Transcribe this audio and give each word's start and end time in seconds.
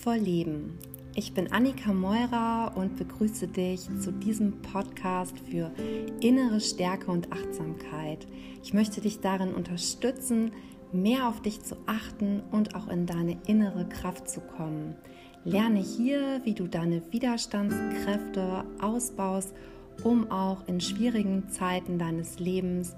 Kraftvoll 0.00 0.24
Leben. 0.24 0.78
Ich 1.14 1.34
bin 1.34 1.52
Annika 1.52 1.92
Meurer 1.92 2.72
und 2.74 2.96
begrüße 2.96 3.48
dich 3.48 3.82
zu 4.00 4.12
diesem 4.12 4.62
Podcast 4.62 5.38
für 5.50 5.70
innere 6.22 6.60
Stärke 6.60 7.10
und 7.10 7.30
Achtsamkeit. 7.30 8.26
Ich 8.62 8.72
möchte 8.72 9.02
dich 9.02 9.20
darin 9.20 9.52
unterstützen, 9.52 10.52
mehr 10.90 11.28
auf 11.28 11.42
dich 11.42 11.60
zu 11.60 11.76
achten 11.84 12.42
und 12.50 12.74
auch 12.74 12.88
in 12.88 13.04
deine 13.04 13.36
innere 13.46 13.86
Kraft 13.90 14.30
zu 14.30 14.40
kommen. 14.40 14.94
Lerne 15.44 15.80
hier, 15.80 16.40
wie 16.44 16.54
du 16.54 16.66
deine 16.66 17.02
Widerstandskräfte 17.12 18.64
ausbaust, 18.80 19.52
um 20.02 20.30
auch 20.30 20.66
in 20.66 20.80
schwierigen 20.80 21.50
Zeiten 21.50 21.98
deines 21.98 22.38
Lebens 22.38 22.96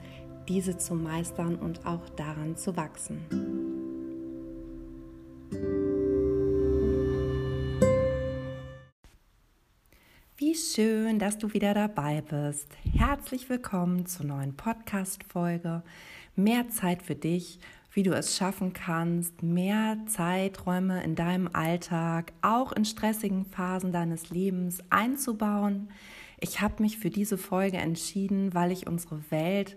diese 0.49 0.77
zu 0.77 0.95
meistern 0.95 1.57
und 1.57 1.85
auch 1.85 2.09
daran 2.11 2.57
zu 2.57 2.77
wachsen. 2.77 3.82
Wie 10.39 10.55
schön, 10.55 11.19
dass 11.19 11.37
du 11.37 11.53
wieder 11.53 11.75
dabei 11.75 12.23
bist. 12.23 12.67
Herzlich 12.97 13.51
willkommen 13.51 14.07
zur 14.07 14.25
neuen 14.25 14.57
Podcast-Folge. 14.57 15.83
Mehr 16.37 16.71
Zeit 16.71 17.03
für 17.03 17.15
dich, 17.15 17.61
wie 17.93 18.03
du 18.03 18.13
es 18.13 18.35
schaffen 18.35 18.73
kannst, 18.73 19.43
mehr 19.43 19.99
Zeiträume 20.07 21.05
in 21.05 21.17
deinem 21.17 21.51
Alltag, 21.53 22.33
auch 22.41 22.73
in 22.73 22.87
stressigen 22.87 23.45
Phasen 23.45 23.93
deines 23.93 24.31
Lebens 24.31 24.83
einzubauen. 24.89 25.91
Ich 26.41 26.63
habe 26.63 26.83
mich 26.83 26.97
für 26.97 27.11
diese 27.11 27.37
Folge 27.37 27.77
entschieden, 27.77 28.55
weil 28.55 28.73
ich 28.73 28.87
unsere 28.87 29.31
Welt 29.31 29.77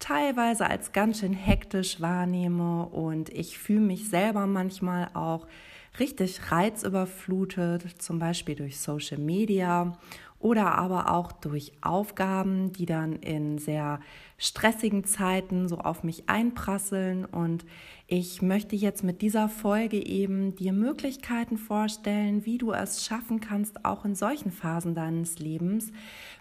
teilweise 0.00 0.68
als 0.68 0.92
ganz 0.92 1.20
schön 1.20 1.32
hektisch 1.32 2.00
wahrnehme 2.00 2.86
und 2.86 3.30
ich 3.30 3.58
fühle 3.58 3.80
mich 3.80 4.08
selber 4.08 4.48
manchmal 4.48 5.08
auch 5.14 5.46
richtig 5.98 6.50
reizüberflutet, 6.50 8.02
zum 8.02 8.18
Beispiel 8.18 8.54
durch 8.54 8.78
Social 8.80 9.18
Media 9.18 9.96
oder 10.44 10.74
aber 10.74 11.10
auch 11.10 11.32
durch 11.32 11.72
Aufgaben, 11.80 12.70
die 12.70 12.84
dann 12.84 13.14
in 13.14 13.56
sehr 13.56 13.98
stressigen 14.36 15.04
Zeiten 15.04 15.68
so 15.68 15.78
auf 15.78 16.04
mich 16.04 16.28
einprasseln. 16.28 17.24
Und 17.24 17.64
ich 18.08 18.42
möchte 18.42 18.76
jetzt 18.76 19.02
mit 19.04 19.22
dieser 19.22 19.48
Folge 19.48 20.04
eben 20.04 20.54
dir 20.54 20.74
Möglichkeiten 20.74 21.56
vorstellen, 21.56 22.44
wie 22.44 22.58
du 22.58 22.72
es 22.72 23.06
schaffen 23.06 23.40
kannst, 23.40 23.86
auch 23.86 24.04
in 24.04 24.14
solchen 24.14 24.52
Phasen 24.52 24.94
deines 24.94 25.38
Lebens 25.38 25.92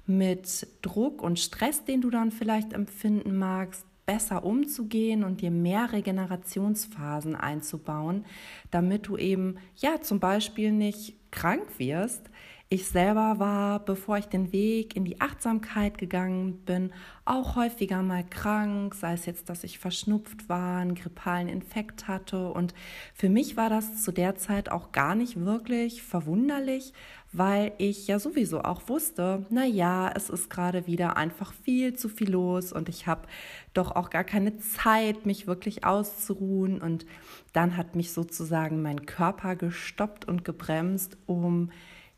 mit 0.05 0.67
Druck 0.81 1.21
und 1.21 1.39
Stress, 1.39 1.85
den 1.85 2.01
du 2.01 2.09
dann 2.09 2.31
vielleicht 2.31 2.73
empfinden 2.73 3.37
magst, 3.37 3.85
besser 4.05 4.43
umzugehen 4.43 5.23
und 5.23 5.41
dir 5.41 5.51
mehr 5.51 5.91
Regenerationsphasen 5.91 7.35
einzubauen, 7.35 8.25
damit 8.71 9.07
du 9.07 9.17
eben 9.17 9.57
ja 9.77 10.01
zum 10.01 10.19
Beispiel 10.19 10.71
nicht 10.71 11.15
krank 11.31 11.79
wirst. 11.79 12.29
Ich 12.73 12.87
selber 12.87 13.37
war, 13.37 13.85
bevor 13.85 14.17
ich 14.17 14.25
den 14.25 14.51
Weg 14.51 14.95
in 14.95 15.05
die 15.05 15.21
Achtsamkeit 15.21 15.99
gegangen 15.99 16.57
bin, 16.65 16.91
auch 17.23 17.55
häufiger 17.55 18.01
mal 18.01 18.23
krank, 18.27 18.95
sei 18.95 19.13
es 19.13 19.27
jetzt, 19.27 19.47
dass 19.47 19.63
ich 19.63 19.77
verschnupft 19.77 20.49
war, 20.49 20.79
einen 20.79 20.95
grippalen 20.95 21.49
Infekt 21.49 22.07
hatte. 22.07 22.49
Und 22.49 22.73
für 23.13 23.29
mich 23.29 23.57
war 23.57 23.69
das 23.69 24.01
zu 24.01 24.11
der 24.11 24.37
Zeit 24.37 24.71
auch 24.71 24.91
gar 24.91 25.13
nicht 25.13 25.45
wirklich 25.45 26.01
verwunderlich, 26.01 26.93
weil 27.31 27.73
ich 27.77 28.07
ja 28.07 28.17
sowieso 28.17 28.63
auch 28.63 28.89
wusste, 28.89 29.45
na 29.51 29.65
ja, 29.65 30.11
es 30.11 30.31
ist 30.31 30.49
gerade 30.49 30.87
wieder 30.87 31.15
einfach 31.15 31.53
viel 31.53 31.93
zu 31.93 32.09
viel 32.09 32.31
los 32.31 32.73
und 32.73 32.89
ich 32.89 33.05
habe 33.05 33.27
doch 33.75 33.95
auch 33.95 34.09
gar 34.09 34.23
keine 34.23 34.57
Zeit, 34.57 35.27
mich 35.27 35.45
wirklich 35.45 35.85
auszuruhen 35.85 36.81
und 36.81 37.05
dann 37.53 37.77
hat 37.77 37.95
mich 37.95 38.13
sozusagen 38.13 38.81
mein 38.81 39.05
Körper 39.05 39.55
gestoppt 39.55 40.27
und 40.27 40.43
gebremst, 40.43 41.17
um 41.27 41.69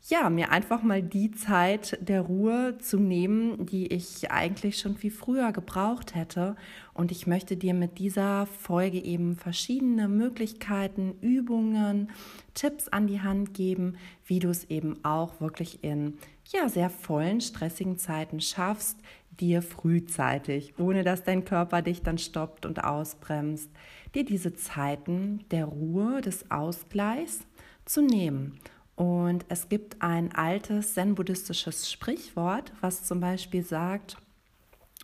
ja, 0.08 0.30
mir 0.30 0.52
einfach 0.52 0.84
mal 0.84 1.02
die 1.02 1.32
Zeit 1.32 1.98
der 2.00 2.20
Ruhe 2.20 2.78
zu 2.78 2.98
nehmen, 2.98 3.66
die 3.66 3.88
ich 3.88 4.30
eigentlich 4.30 4.78
schon 4.78 4.96
viel 4.96 5.10
früher 5.10 5.50
gebraucht 5.50 6.14
hätte. 6.14 6.54
Und 6.94 7.10
ich 7.10 7.26
möchte 7.26 7.56
dir 7.56 7.74
mit 7.74 7.98
dieser 7.98 8.46
Folge 8.46 8.98
eben 9.02 9.36
verschiedene 9.36 10.06
Möglichkeiten, 10.06 11.16
Übungen, 11.22 12.10
Tipps 12.54 12.86
an 12.86 13.08
die 13.08 13.20
Hand 13.20 13.52
geben, 13.52 13.96
wie 14.24 14.38
du 14.38 14.48
es 14.48 14.70
eben 14.70 15.04
auch 15.04 15.40
wirklich 15.40 15.82
in 15.82 16.18
ja, 16.52 16.68
sehr 16.68 16.90
vollen, 16.90 17.40
stressigen 17.40 17.98
Zeiten 17.98 18.40
schaffst, 18.40 19.00
dir 19.40 19.60
frühzeitig, 19.60 20.74
ohne 20.78 21.02
dass 21.02 21.24
dein 21.24 21.44
Körper 21.44 21.82
dich 21.82 22.02
dann 22.02 22.18
stoppt 22.18 22.64
und 22.64 22.84
ausbremst, 22.84 23.70
dir 24.14 24.24
diese 24.24 24.54
Zeiten 24.54 25.44
der 25.50 25.64
Ruhe, 25.64 26.20
des 26.20 26.48
Ausgleichs 26.48 27.40
zu 27.84 28.02
nehmen. 28.02 28.60
Und 28.96 29.44
es 29.50 29.68
gibt 29.68 30.00
ein 30.00 30.34
altes 30.34 30.94
zen-buddhistisches 30.94 31.90
Sprichwort, 31.90 32.72
was 32.80 33.04
zum 33.04 33.20
Beispiel 33.20 33.62
sagt, 33.62 34.16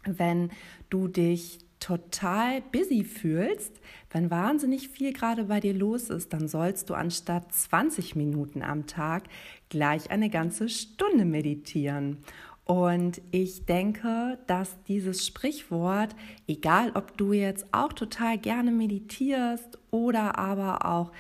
wenn 0.04 0.50
du 0.88 1.08
dich 1.08 1.58
total 1.78 2.62
busy 2.62 3.04
fühlst, 3.04 3.80
wenn 4.10 4.30
wahnsinnig 4.30 4.88
viel 4.88 5.12
gerade 5.12 5.44
bei 5.44 5.60
dir 5.60 5.74
los 5.74 6.10
ist, 6.10 6.32
dann 6.32 6.48
sollst 6.48 6.88
du 6.88 6.94
anstatt 6.94 7.52
20 7.52 8.16
Minuten 8.16 8.62
am 8.62 8.86
Tag 8.86 9.24
gleich 9.68 10.10
eine 10.10 10.30
ganze 10.30 10.68
Stunde 10.68 11.24
meditieren. 11.24 12.18
Und 12.64 13.20
ich 13.32 13.66
denke, 13.66 14.38
dass 14.46 14.80
dieses 14.84 15.26
Sprichwort, 15.26 16.14
egal 16.46 16.92
ob 16.94 17.18
du 17.18 17.32
jetzt 17.32 17.66
auch 17.72 17.92
total 17.92 18.38
gerne 18.38 18.70
meditierst 18.70 19.78
oder 19.90 20.38
aber 20.38 20.86
auch 20.86 21.10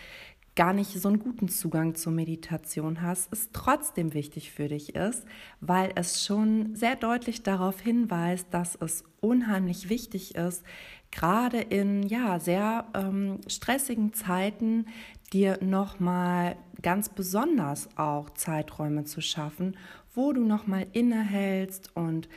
gar 0.54 0.72
nicht 0.74 0.90
so 1.00 1.08
einen 1.08 1.18
guten 1.18 1.48
Zugang 1.48 1.94
zur 1.94 2.12
Meditation 2.12 3.00
hast, 3.00 3.32
es 3.32 3.50
trotzdem 3.52 4.12
wichtig 4.12 4.52
für 4.52 4.68
dich 4.68 4.94
ist, 4.94 5.24
weil 5.60 5.92
es 5.94 6.24
schon 6.24 6.74
sehr 6.76 6.94
deutlich 6.96 7.42
darauf 7.42 7.80
hinweist, 7.80 8.48
dass 8.50 8.76
es 8.76 9.04
unheimlich 9.20 9.88
wichtig 9.88 10.34
ist, 10.34 10.62
gerade 11.10 11.60
in 11.60 12.02
ja 12.02 12.38
sehr 12.38 12.86
ähm, 12.94 13.40
stressigen 13.46 14.12
Zeiten 14.12 14.86
dir 15.32 15.58
nochmal 15.62 16.56
ganz 16.82 17.08
besonders 17.08 17.88
auch 17.96 18.30
Zeiträume 18.30 19.04
zu 19.04 19.22
schaffen, 19.22 19.76
wo 20.14 20.32
du 20.32 20.44
nochmal 20.44 20.86
innehältst 20.92 21.96
und 21.96 22.28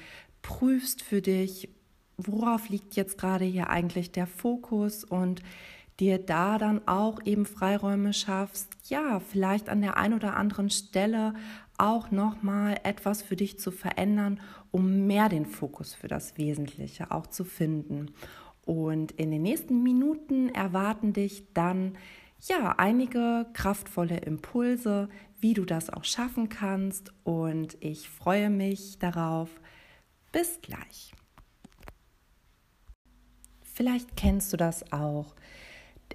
prüfst 0.42 1.02
für 1.02 1.22
dich, 1.22 1.70
worauf 2.18 2.70
liegt 2.70 2.96
jetzt 2.96 3.18
gerade 3.18 3.44
hier 3.44 3.70
eigentlich 3.70 4.12
der 4.12 4.28
Fokus 4.28 5.04
und 5.04 5.42
dir 6.00 6.18
da 6.18 6.58
dann 6.58 6.88
auch 6.88 7.20
eben 7.26 7.46
Freiräume 7.46 8.14
schaffst, 8.14 8.76
ja, 8.90 9.20
vielleicht 9.20 9.70
an 9.70 9.82
der 9.82 9.98
einen 9.98 10.14
oder 10.14 10.36
anderen 10.36 10.70
Stelle 10.70 11.34
auch 11.78 12.12
noch 12.12 12.42
mal 12.42 12.78
etwas 12.84 13.22
für 13.22 13.36
dich 13.36 13.60
zu 13.60 13.72
verändern, 13.72 14.40
um 14.72 15.08
mehr 15.08 15.30
den 15.30 15.46
Fokus 15.46 15.94
für 15.94 16.08
das 16.08 16.38
Wesentliche 16.38 17.12
auch 17.12 17.28
zu 17.28 17.44
finden. 17.44 18.12
Und 18.66 19.12
in 19.14 19.32
den 19.32 19.44
nächsten 19.44 19.84
Minuten 19.84 20.50
erwarten 20.50 21.14
dich 21.14 21.54
dann 21.54 21.98
ja 22.48 22.76
einige 22.78 23.48
kraftvolle 23.54 24.18
Impulse, 24.18 25.10
wie 25.40 25.54
du 25.54 25.66
das 25.66 25.90
auch 25.90 26.04
schaffen 26.04 26.50
kannst 26.50 27.14
und 27.24 27.78
ich 27.80 28.10
freue 28.10 28.50
mich 28.50 29.00
darauf. 29.00 29.50
Bis 30.32 30.60
gleich. 30.62 31.14
Vielleicht 33.62 34.16
kennst 34.16 34.52
du 34.54 34.58
das 34.58 34.92
auch 34.92 35.36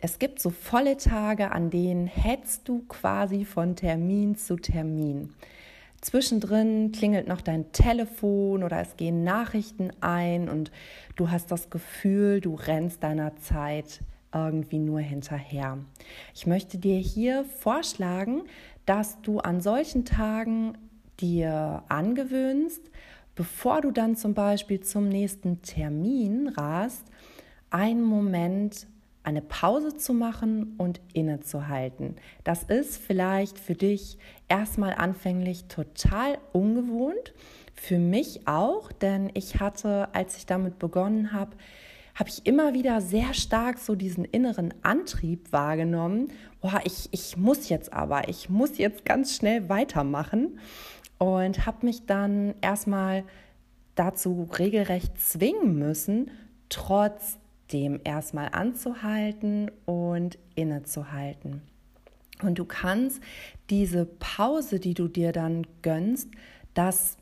es 0.01 0.19
gibt 0.19 0.41
so 0.41 0.51
volle 0.51 0.97
Tage, 0.97 1.53
an 1.53 1.71
denen 1.71 2.07
hetzt 2.07 2.69
du 2.69 2.85
quasi 2.89 3.45
von 3.45 3.77
Termin 3.77 4.37
zu 4.37 4.57
Termin. 4.57 5.35
Zwischendrin 6.01 6.93
klingelt 6.93 7.29
noch 7.29 7.43
dein 7.43 7.73
Telefon 7.73 8.63
oder 8.63 8.81
es 8.81 8.97
gehen 8.97 9.23
Nachrichten 9.23 9.91
ein 10.01 10.49
und 10.49 10.71
du 11.17 11.31
hast 11.31 11.51
das 11.51 11.69
Gefühl, 11.69 12.41
du 12.41 12.55
rennst 12.55 13.03
deiner 13.03 13.37
Zeit 13.37 14.01
irgendwie 14.33 14.79
nur 14.79 15.01
hinterher. 15.01 15.79
Ich 16.35 16.47
möchte 16.47 16.79
dir 16.79 16.97
hier 16.97 17.45
vorschlagen, 17.45 18.45
dass 18.87 19.21
du 19.21 19.41
an 19.41 19.61
solchen 19.61 20.07
Tagen 20.07 20.79
dir 21.21 21.83
angewöhnst, 21.89 22.81
bevor 23.35 23.83
du 23.83 23.91
dann 23.91 24.17
zum 24.17 24.33
Beispiel 24.33 24.81
zum 24.81 25.09
nächsten 25.09 25.61
Termin 25.61 26.49
rast, 26.49 27.05
einen 27.71 28.03
Moment 28.03 28.87
eine 29.31 29.43
Pause 29.43 29.97
zu 29.97 30.13
machen 30.13 30.75
und 30.77 31.01
innezuhalten. 31.13 32.17
Das 32.43 32.65
ist 32.65 32.99
vielleicht 32.99 33.59
für 33.59 33.75
dich 33.75 34.19
erstmal 34.49 34.95
anfänglich 34.95 35.67
total 35.67 36.39
ungewohnt, 36.53 37.33
für 37.75 37.99
mich 37.99 38.49
auch, 38.49 38.91
denn 38.91 39.31
ich 39.35 39.61
hatte, 39.61 40.09
als 40.15 40.37
ich 40.37 40.47
damit 40.47 40.81
begonnen 40.81 41.33
habe, 41.33 41.53
habe 42.17 42.29
ich 42.29 42.45
immer 42.45 42.75
wieder 42.75 43.01
sehr 43.01 43.33
stark 43.33 43.79
so 43.79 43.95
diesen 43.95 44.25
inneren 44.25 44.75
Antrieb 44.83 45.53
wahrgenommen. 45.53 46.29
Boah, 46.61 46.81
ich, 46.85 47.09
ich 47.13 47.37
muss 47.37 47.69
jetzt 47.69 47.93
aber, 47.93 48.29
ich 48.29 48.51
muss 48.51 48.79
jetzt 48.79 49.05
ganz 49.05 49.37
schnell 49.37 49.69
weitermachen 49.69 50.59
und 51.19 51.67
habe 51.67 51.87
mich 51.87 52.05
dann 52.05 52.55
erstmal 52.61 53.23
dazu 53.95 54.49
regelrecht 54.59 55.19
zwingen 55.21 55.79
müssen, 55.79 56.33
trotz 56.69 57.39
dem 57.73 58.01
erstmal 58.05 58.49
anzuhalten 58.53 59.71
und 59.87 60.39
innezuhalten. 60.55 61.63
Und 62.43 62.59
du 62.59 62.65
kannst 62.65 63.23
diese 63.69 64.07
Pause, 64.07 64.81
die 64.81 64.95
du 64.95 65.09
dir 65.09 65.33
dann 65.33 65.67
gönnst, 65.83 66.31
das 66.75 67.17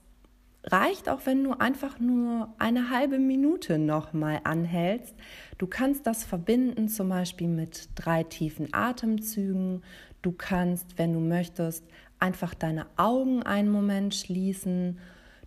reicht 0.64 1.08
auch, 1.08 1.20
wenn 1.24 1.44
du 1.44 1.52
einfach 1.52 1.98
nur 1.98 2.52
eine 2.58 2.90
halbe 2.90 3.18
Minute 3.18 3.78
nochmal 3.78 4.40
anhältst. 4.44 5.14
Du 5.56 5.66
kannst 5.66 6.06
das 6.06 6.24
verbinden 6.24 6.88
zum 6.88 7.08
Beispiel 7.08 7.48
mit 7.48 7.88
drei 7.94 8.22
tiefen 8.22 8.68
Atemzügen. 8.72 9.82
Du 10.22 10.32
kannst, 10.32 10.98
wenn 10.98 11.12
du 11.12 11.20
möchtest, 11.20 11.84
einfach 12.18 12.54
deine 12.54 12.86
Augen 12.96 13.42
einen 13.42 13.70
Moment 13.70 14.14
schließen. 14.14 14.98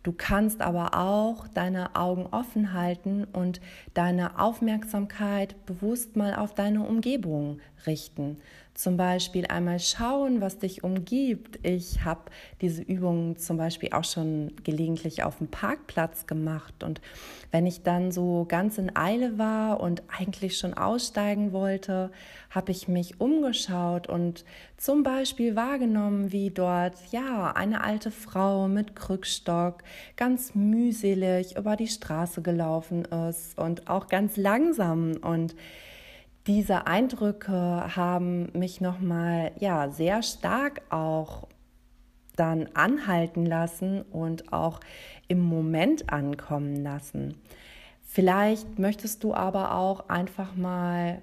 Du 0.03 0.13
kannst 0.13 0.61
aber 0.61 0.97
auch 0.97 1.47
deine 1.47 1.95
Augen 1.95 2.25
offen 2.31 2.73
halten 2.73 3.25
und 3.25 3.61
deine 3.93 4.39
Aufmerksamkeit 4.39 5.55
bewusst 5.65 6.15
mal 6.15 6.35
auf 6.35 6.55
deine 6.55 6.81
Umgebung 6.81 7.59
richten. 7.87 8.37
Zum 8.73 8.95
Beispiel 8.95 9.45
einmal 9.47 9.79
schauen, 9.79 10.39
was 10.39 10.57
dich 10.57 10.83
umgibt. 10.83 11.59
Ich 11.61 12.05
habe 12.05 12.31
diese 12.61 12.81
Übungen 12.81 13.35
zum 13.35 13.57
Beispiel 13.57 13.89
auch 13.91 14.05
schon 14.05 14.53
gelegentlich 14.63 15.23
auf 15.23 15.39
dem 15.39 15.49
Parkplatz 15.49 16.25
gemacht. 16.25 16.81
Und 16.81 17.01
wenn 17.51 17.65
ich 17.65 17.83
dann 17.83 18.11
so 18.11 18.45
ganz 18.47 18.77
in 18.77 18.95
Eile 18.95 19.37
war 19.37 19.81
und 19.81 20.03
eigentlich 20.07 20.57
schon 20.57 20.73
aussteigen 20.73 21.51
wollte, 21.51 22.11
habe 22.49 22.71
ich 22.71 22.87
mich 22.87 23.19
umgeschaut 23.19 24.07
und 24.07 24.45
zum 24.77 25.03
Beispiel 25.03 25.55
wahrgenommen, 25.55 26.31
wie 26.31 26.49
dort 26.49 26.95
ja 27.11 27.51
eine 27.51 27.83
alte 27.83 28.09
Frau 28.09 28.69
mit 28.69 28.95
Krückstock 28.95 29.83
ganz 30.15 30.55
mühselig 30.55 31.57
über 31.57 31.75
die 31.75 31.87
Straße 31.87 32.41
gelaufen 32.41 33.05
ist 33.05 33.57
und 33.57 33.89
auch 33.89 34.07
ganz 34.07 34.37
langsam 34.37 35.17
und 35.21 35.55
diese 36.47 36.87
Eindrücke 36.87 37.95
haben 37.95 38.51
mich 38.53 38.81
nochmal 38.81 39.51
ja, 39.59 39.89
sehr 39.89 40.23
stark 40.23 40.81
auch 40.89 41.47
dann 42.35 42.69
anhalten 42.73 43.45
lassen 43.45 44.01
und 44.01 44.51
auch 44.51 44.79
im 45.27 45.39
Moment 45.39 46.11
ankommen 46.11 46.75
lassen. 46.75 47.35
Vielleicht 48.03 48.79
möchtest 48.79 49.23
du 49.23 49.33
aber 49.33 49.75
auch 49.75 50.09
einfach 50.09 50.55
mal 50.55 51.21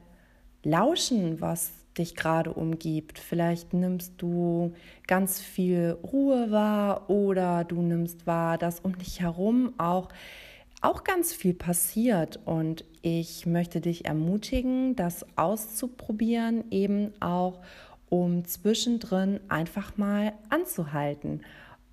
lauschen, 0.62 1.40
was 1.40 1.72
dich 1.98 2.14
gerade 2.14 2.52
umgibt. 2.52 3.18
Vielleicht 3.18 3.74
nimmst 3.74 4.14
du 4.18 4.72
ganz 5.06 5.40
viel 5.40 5.98
Ruhe 6.02 6.50
wahr 6.50 7.10
oder 7.10 7.64
du 7.64 7.82
nimmst 7.82 8.26
wahr, 8.26 8.56
dass 8.56 8.80
um 8.80 8.96
dich 8.96 9.20
herum 9.20 9.74
auch 9.78 10.08
auch 10.80 11.02
ganz 11.02 11.32
viel 11.32 11.54
passiert 11.54 12.38
und 12.44 12.84
ich 13.08 13.46
möchte 13.46 13.80
dich 13.80 14.04
ermutigen, 14.04 14.94
das 14.94 15.24
auszuprobieren, 15.36 16.64
eben 16.70 17.12
auch 17.20 17.60
um 18.10 18.44
zwischendrin 18.44 19.40
einfach 19.48 19.96
mal 19.96 20.34
anzuhalten 20.50 21.40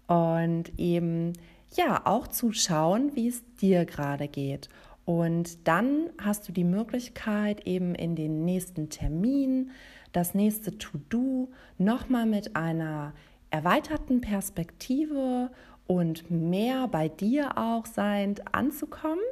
und 0.07 0.77
eben 0.77 1.33
ja 1.75 2.01
auch 2.05 2.27
zu 2.27 2.51
schauen, 2.51 3.15
wie 3.15 3.29
es 3.29 3.43
dir 3.61 3.85
gerade 3.85 4.27
geht. 4.27 4.67
Und 5.05 5.67
dann 5.67 6.09
hast 6.17 6.47
du 6.47 6.51
die 6.51 6.63
Möglichkeit, 6.63 7.65
eben 7.65 7.95
in 7.95 8.15
den 8.15 8.43
nächsten 8.43 8.89
Termin, 8.89 9.71
das 10.11 10.33
nächste 10.33 10.77
To-Do 10.77 11.49
nochmal 11.77 12.25
mit 12.25 12.55
einer 12.55 13.13
erweiterten 13.51 14.19
Perspektive 14.19 15.49
und 15.87 16.29
mehr 16.29 16.87
bei 16.87 17.07
dir 17.07 17.57
auch 17.57 17.85
seiend 17.85 18.53
anzukommen. 18.53 19.23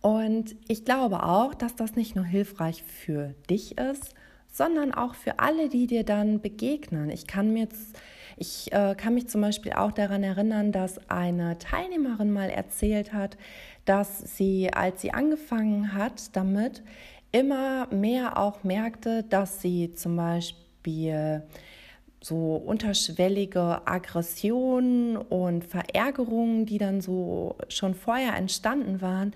Und 0.00 0.54
ich 0.68 0.84
glaube 0.84 1.22
auch, 1.24 1.54
dass 1.54 1.74
das 1.74 1.96
nicht 1.96 2.14
nur 2.14 2.24
hilfreich 2.24 2.82
für 2.82 3.34
dich 3.50 3.78
ist, 3.78 4.14
sondern 4.52 4.94
auch 4.94 5.14
für 5.14 5.38
alle, 5.38 5.68
die 5.68 5.86
dir 5.86 6.04
dann 6.04 6.40
begegnen. 6.40 7.10
Ich 7.10 7.26
kann 7.26 7.52
mir 7.52 7.68
ich 8.38 8.70
äh, 8.72 8.94
kann 8.94 9.14
mich 9.14 9.28
zum 9.28 9.40
Beispiel 9.40 9.72
auch 9.72 9.92
daran 9.92 10.22
erinnern, 10.22 10.70
dass 10.70 10.98
eine 11.08 11.58
Teilnehmerin 11.58 12.32
mal 12.32 12.50
erzählt 12.50 13.14
hat, 13.14 13.38
dass 13.86 14.36
sie, 14.36 14.72
als 14.72 15.00
sie 15.00 15.12
angefangen 15.12 15.94
hat 15.94 16.36
damit, 16.36 16.82
immer 17.32 17.86
mehr 17.90 18.38
auch 18.38 18.62
merkte, 18.62 19.22
dass 19.22 19.62
sie 19.62 19.94
zum 19.94 20.16
Beispiel 20.16 21.42
so 22.22 22.56
unterschwellige 22.56 23.86
Aggressionen 23.86 25.16
und 25.16 25.64
Verärgerungen, 25.64 26.66
die 26.66 26.78
dann 26.78 27.00
so 27.00 27.56
schon 27.68 27.94
vorher 27.94 28.34
entstanden 28.36 29.00
waren, 29.00 29.32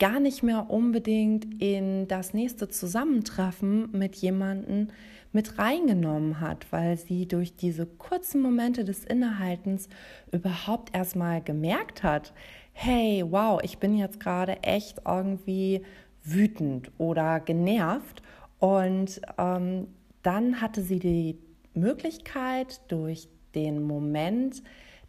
gar 0.00 0.18
nicht 0.18 0.42
mehr 0.42 0.68
unbedingt 0.70 1.62
in 1.62 2.08
das 2.08 2.34
nächste 2.34 2.68
Zusammentreffen 2.68 3.92
mit 3.92 4.16
jemandem 4.16 4.88
mit 5.32 5.58
reingenommen 5.58 6.40
hat, 6.40 6.66
weil 6.70 6.96
sie 6.96 7.28
durch 7.28 7.54
diese 7.54 7.86
kurzen 7.86 8.42
Momente 8.42 8.84
des 8.84 9.04
Innehaltens 9.04 9.88
überhaupt 10.32 10.96
erstmal 10.96 11.40
gemerkt 11.40 12.02
hat, 12.02 12.32
hey, 12.72 13.24
wow, 13.28 13.60
ich 13.62 13.78
bin 13.78 13.96
jetzt 13.96 14.18
gerade 14.18 14.62
echt 14.62 15.02
irgendwie 15.06 15.82
wütend 16.24 16.90
oder 16.98 17.38
genervt. 17.38 18.22
Und 18.58 19.20
ähm, 19.38 19.86
dann 20.22 20.60
hatte 20.60 20.82
sie 20.82 20.98
die 20.98 21.38
Möglichkeit, 21.74 22.80
durch 22.88 23.28
den 23.54 23.82
Moment 23.82 24.62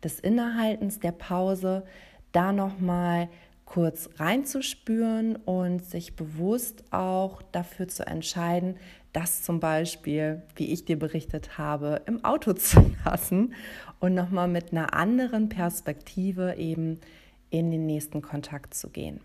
des 0.03 0.19
Innehaltens 0.19 0.99
der 0.99 1.13
Pause 1.13 1.83
da 2.31 2.51
nochmal 2.51 3.29
kurz 3.71 4.09
reinzuspüren 4.17 5.37
und 5.37 5.85
sich 5.85 6.17
bewusst 6.17 6.83
auch 6.91 7.41
dafür 7.53 7.87
zu 7.87 8.05
entscheiden, 8.05 8.75
das 9.13 9.43
zum 9.43 9.61
Beispiel, 9.61 10.41
wie 10.57 10.73
ich 10.73 10.83
dir 10.83 10.99
berichtet 10.99 11.57
habe, 11.57 12.01
im 12.05 12.21
Auto 12.25 12.51
zu 12.53 12.91
lassen 13.05 13.53
und 14.01 14.13
nochmal 14.13 14.49
mit 14.49 14.73
einer 14.73 14.93
anderen 14.93 15.47
Perspektive 15.47 16.55
eben 16.55 16.99
in 17.49 17.71
den 17.71 17.85
nächsten 17.85 18.21
Kontakt 18.21 18.73
zu 18.73 18.89
gehen. 18.89 19.21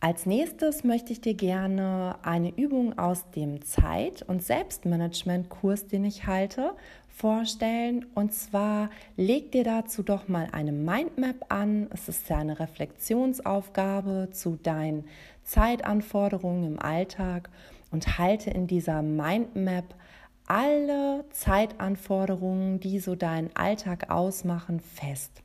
Als 0.00 0.26
nächstes 0.26 0.84
möchte 0.84 1.12
ich 1.12 1.22
dir 1.22 1.34
gerne 1.34 2.16
eine 2.22 2.54
Übung 2.54 2.98
aus 2.98 3.30
dem 3.30 3.64
Zeit- 3.64 4.22
und 4.22 4.42
Selbstmanagement-Kurs, 4.42 5.86
den 5.86 6.04
ich 6.04 6.26
halte, 6.26 6.72
vorstellen. 7.14 8.06
Und 8.14 8.32
zwar 8.32 8.90
leg 9.16 9.52
dir 9.52 9.64
dazu 9.64 10.02
doch 10.02 10.28
mal 10.28 10.48
eine 10.52 10.72
Mindmap 10.72 11.46
an. 11.48 11.88
Es 11.92 12.08
ist 12.08 12.28
ja 12.28 12.38
eine 12.38 12.58
Reflexionsaufgabe 12.58 14.30
zu 14.32 14.58
deinen 14.62 15.04
Zeitanforderungen 15.44 16.64
im 16.64 16.78
Alltag 16.78 17.50
und 17.90 18.18
halte 18.18 18.50
in 18.50 18.66
dieser 18.66 19.02
Mindmap 19.02 19.94
alle 20.46 21.24
Zeitanforderungen, 21.30 22.80
die 22.80 22.98
so 22.98 23.14
deinen 23.14 23.54
Alltag 23.54 24.10
ausmachen, 24.10 24.80
fest. 24.80 25.42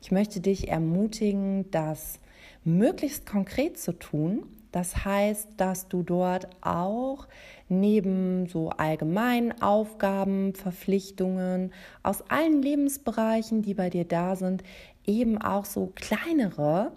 Ich 0.00 0.10
möchte 0.10 0.40
dich 0.40 0.68
ermutigen, 0.68 1.70
dass 1.70 2.18
möglichst 2.64 3.26
konkret 3.26 3.78
zu 3.78 3.92
tun. 3.92 4.44
Das 4.72 5.04
heißt, 5.04 5.48
dass 5.56 5.88
du 5.88 6.02
dort 6.02 6.48
auch 6.60 7.26
neben 7.68 8.46
so 8.46 8.70
allgemeinen 8.70 9.60
Aufgaben, 9.62 10.54
Verpflichtungen 10.54 11.72
aus 12.02 12.22
allen 12.28 12.62
Lebensbereichen, 12.62 13.62
die 13.62 13.74
bei 13.74 13.90
dir 13.90 14.04
da 14.04 14.36
sind, 14.36 14.62
eben 15.06 15.40
auch 15.40 15.64
so 15.64 15.92
kleinere 15.94 16.92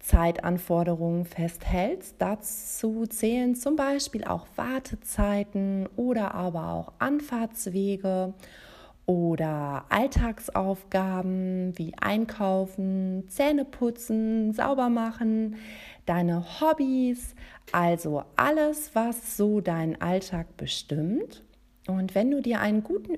Zeitanforderungen 0.00 1.24
festhältst. 1.24 2.16
Dazu 2.18 3.06
zählen 3.06 3.54
zum 3.56 3.76
Beispiel 3.76 4.24
auch 4.24 4.46
Wartezeiten 4.56 5.88
oder 5.96 6.34
aber 6.34 6.72
auch 6.72 6.92
Anfahrtswege 6.98 8.32
oder 9.06 9.86
Alltagsaufgaben 9.88 11.72
wie 11.76 11.94
Einkaufen, 11.98 13.24
Zähne 13.28 13.64
putzen, 13.64 14.52
sauber 14.52 14.90
machen, 14.90 15.56
deine 16.08 16.60
Hobbys, 16.60 17.34
also 17.72 18.24
alles, 18.36 18.94
was 18.94 19.36
so 19.36 19.60
deinen 19.60 20.00
Alltag 20.00 20.56
bestimmt. 20.56 21.44
Und 21.86 22.14
wenn 22.14 22.30
du 22.30 22.40
dir 22.40 22.60
einen 22.60 22.82
guten 22.82 23.16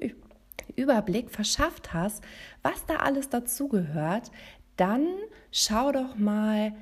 Überblick 0.76 1.30
verschafft 1.30 1.92
hast, 1.92 2.22
was 2.62 2.86
da 2.86 2.96
alles 2.96 3.28
dazugehört, 3.28 4.30
dann 4.76 5.06
schau 5.52 5.92
doch 5.92 6.16
mal, 6.16 6.72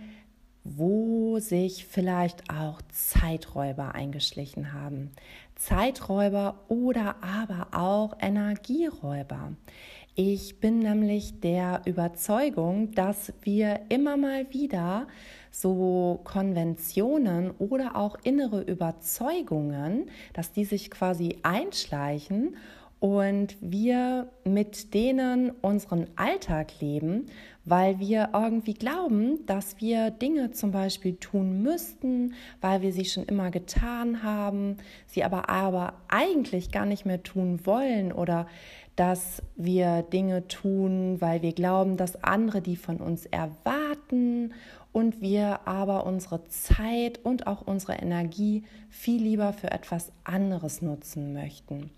wo 0.65 1.38
sich 1.38 1.87
vielleicht 1.87 2.50
auch 2.50 2.81
Zeiträuber 2.93 3.95
eingeschlichen 3.95 4.73
haben. 4.73 5.11
Zeiträuber 5.57 6.61
oder 6.69 7.17
aber 7.23 7.69
auch 7.73 8.17
Energieräuber. 8.21 9.53
Ich 10.21 10.59
bin 10.59 10.81
nämlich 10.81 11.39
der 11.39 11.83
Überzeugung, 11.85 12.91
dass 12.91 13.33
wir 13.43 13.83
immer 13.89 14.17
mal 14.17 14.53
wieder 14.53 15.07
so 15.53 16.19
Konventionen 16.25 17.53
oder 17.53 17.95
auch 17.95 18.17
innere 18.25 18.63
Überzeugungen, 18.63 20.11
dass 20.33 20.51
die 20.51 20.65
sich 20.65 20.91
quasi 20.91 21.39
einschleichen 21.45 22.57
und 23.00 23.57
wir 23.61 24.28
mit 24.45 24.93
denen 24.93 25.50
unseren 25.50 26.09
Alltag 26.17 26.81
leben, 26.81 27.26
weil 27.64 28.00
wir 28.00 28.31
irgendwie 28.33 28.75
glauben, 28.75 29.47
dass 29.47 29.81
wir 29.81 30.11
Dinge 30.11 30.50
zum 30.52 30.73
Beispiel 30.73 31.17
tun 31.17 31.62
müssten, 31.62 32.35
weil 32.61 32.83
wir 32.83 32.93
sie 32.93 33.05
schon 33.05 33.25
immer 33.25 33.50
getan 33.50 34.23
haben, 34.23 34.78
sie 35.07 35.23
aber, 35.23 35.49
aber 35.49 35.95
eigentlich 36.09 36.73
gar 36.73 36.87
nicht 36.87 37.05
mehr 37.05 37.23
tun 37.23 37.64
wollen 37.64 38.12
oder 38.12 38.47
dass 38.97 39.45
wir 39.55 40.02
Dinge 40.02 40.49
tun, 40.49 41.21
weil 41.21 41.40
wir 41.40 41.52
glauben, 41.52 41.97
dass 41.97 42.25
andere 42.25 42.61
die 42.61 42.75
von 42.75 42.97
uns 42.97 43.26
erwarten 43.26 44.55
und 44.90 45.21
wir 45.21 45.69
aber 45.69 46.05
unsere 46.05 46.45
Zeit 46.47 47.21
und 47.23 47.47
auch 47.47 47.62
unsere 47.62 47.93
Energie 47.93 48.64
viel 48.88 49.23
lieber 49.23 49.52
für 49.52 49.71
etwas 49.71 50.11
anderes 50.25 50.83
nutzen 50.83 51.33
möchten. 51.33 51.90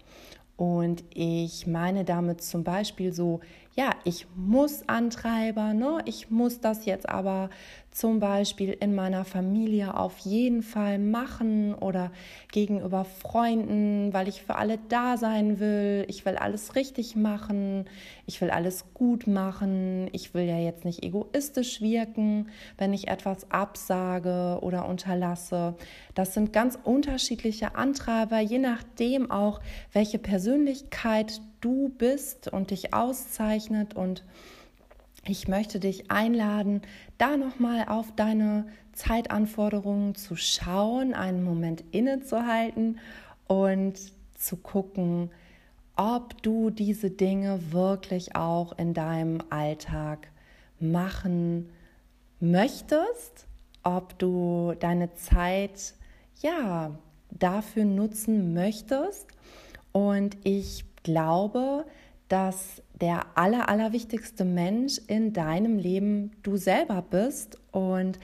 Und 0.61 1.05
ich 1.15 1.67
meine 1.67 2.05
damit 2.05 2.43
zum 2.43 2.65
Beispiel 2.65 3.15
so, 3.15 3.41
ja, 3.77 3.93
ich 4.05 4.27
muss 4.37 4.87
Antreiber, 4.87 5.73
ne? 5.73 6.03
ich 6.05 6.31
muss 6.31 6.61
das 6.61 6.85
jetzt 6.85 7.09
aber 7.09 7.49
zum 7.91 8.21
Beispiel 8.21 8.77
in 8.79 8.95
meiner 8.95 9.25
Familie 9.25 9.97
auf 9.97 10.19
jeden 10.19 10.63
Fall 10.63 10.99
machen 10.99 11.75
oder 11.75 12.13
gegenüber 12.53 13.05
Freunden, 13.05 14.13
weil 14.13 14.29
ich 14.29 14.43
für 14.43 14.55
alle 14.57 14.79
da 14.89 15.17
sein 15.17 15.59
will. 15.59 16.05
Ich 16.09 16.25
will 16.25 16.37
alles 16.37 16.77
richtig 16.77 17.17
machen. 17.17 17.87
Ich 18.27 18.41
will 18.41 18.51
alles 18.51 18.95
gut 18.95 19.27
machen. 19.27 20.09
Ich 20.13 20.35
will 20.35 20.45
ja 20.45 20.59
jetzt 20.59 20.85
nicht 20.85 21.03
egoistisch 21.03 21.81
wirken, 21.81 22.49
wenn 22.79 22.93
ich 22.93 23.09
etwas 23.09 23.51
absage 23.51 24.59
oder 24.63 24.89
unterlasse. 24.89 25.75
Das 26.15 26.33
sind 26.33 26.53
ganz 26.53 26.79
unterschiedliche 26.83 27.75
Antreiber, 27.75 28.39
je 28.39 28.59
nachdem 28.59 29.31
auch, 29.31 29.61
welche 29.93 30.19
Persönlichkeit 30.19 31.41
du 31.61 31.89
bist 31.89 32.49
und 32.49 32.71
dich 32.71 32.95
auszeichnet 32.95 33.95
und 33.95 34.25
ich 35.27 35.49
möchte 35.49 35.81
dich 35.81 36.11
einladen, 36.11 36.83
da 37.19 37.37
nochmal 37.37 37.87
auf 37.89 38.13
deine 38.17 38.67
Zeitanforderungen 38.93 40.15
zu 40.15 40.37
schauen, 40.37 41.15
einen 41.15 41.43
Moment 41.45 41.85
innezuhalten 41.93 42.99
und 43.47 43.99
zu 44.35 44.57
gucken, 44.57 45.31
ob 45.97 46.43
du 46.43 46.71
diese 46.71 47.11
Dinge 47.11 47.73
wirklich 47.73 48.35
auch 48.35 48.77
in 48.79 48.95
deinem 48.95 49.43
Alltag 49.51 50.29
machen 50.79 51.69
möchtest, 52.41 53.47
ob 53.83 54.19
du 54.19 54.75
deine 54.81 55.13
Zeit 55.15 55.95
ja 56.41 56.99
dafür 57.31 57.85
nutzen 57.85 58.55
möchtest. 58.55 59.27
Und 59.93 60.39
ich 60.45 60.85
glaube, 61.03 61.85
dass 62.29 62.83
der 63.01 63.27
aller, 63.35 63.69
allerwichtigste 63.69 64.45
Mensch 64.45 65.01
in 65.07 65.33
deinem 65.33 65.79
Leben 65.79 66.33
du 66.43 66.57
selber 66.57 67.03
bist 67.03 67.59
und 67.73 68.19